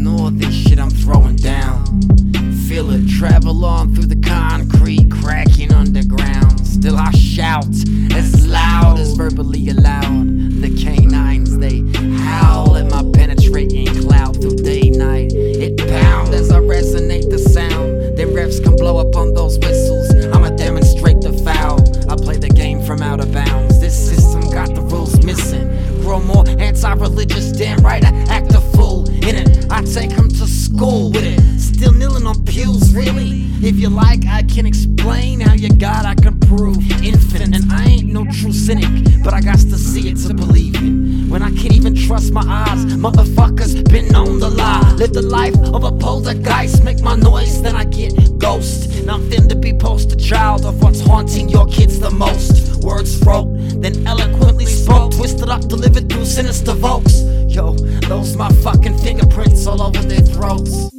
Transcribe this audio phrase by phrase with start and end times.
[0.00, 1.84] ignore this shit I'm throwing down.
[2.66, 6.66] Feel it travel on through the concrete, cracking underground.
[6.66, 7.66] Still I shout
[33.70, 37.54] If you like, I can explain how you got, I can prove infinite.
[37.54, 41.30] And I ain't no true cynic, but I got to see it to believe it.
[41.30, 44.92] When I can't even trust my eyes, motherfuckers been known to lie.
[44.96, 49.04] Live the life of a poltergeist, make my noise, then I get ghost.
[49.04, 52.82] Nothing to be poster child of what's haunting your kids the most.
[52.82, 57.22] Words wrote, then eloquently spoke, twisted up, delivered through sinister volts.
[57.46, 57.74] Yo,
[58.08, 60.89] those my fucking fingerprints all over their throats.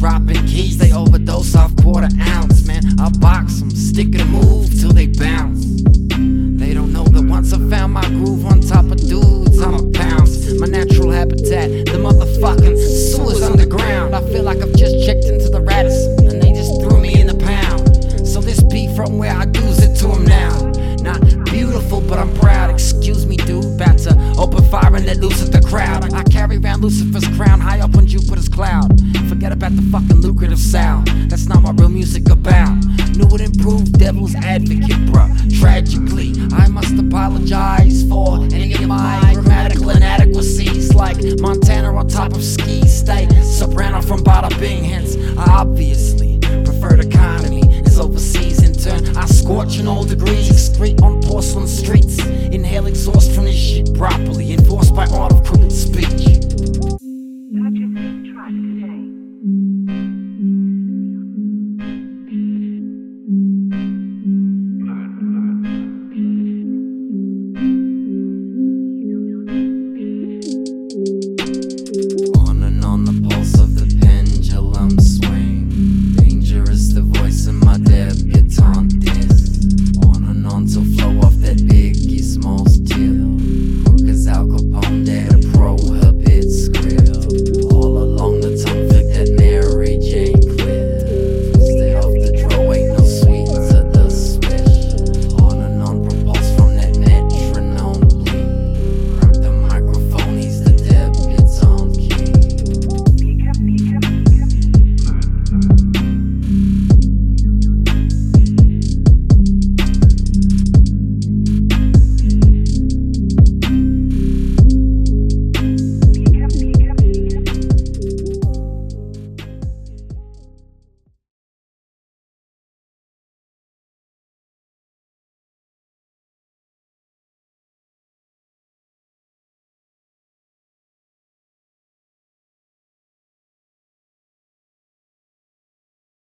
[0.00, 2.80] Dropping keys, they overdose off quarter ounce, man.
[2.98, 5.62] I box them, stick and move till they bounce.
[6.58, 9.90] They don't know that once I found my groove on top of dudes, I'm a
[9.90, 10.58] pounce.
[10.58, 12.78] My natural habitat, the motherfucking
[13.12, 14.16] sewers underground.
[14.16, 17.26] I feel like I've just checked into the Radisson, and they just threw me in
[17.26, 18.26] the pound.
[18.26, 20.69] So this beat from where I do's it to 'em now.
[21.02, 22.70] Not beautiful, but I'm proud.
[22.70, 23.64] Excuse me, dude.
[23.64, 26.12] About to open fire and let loose at the crowd.
[26.12, 29.00] I carry around Lucifer's crown high up on Jupiter's cloud.
[29.28, 31.08] Forget about the fucking lucrative sound.
[31.30, 32.74] That's not what real music about.
[33.16, 35.30] New and improved devil's advocate, bruh.
[35.60, 40.89] Tragically, I must apologize for any of my grammatical inadequacies.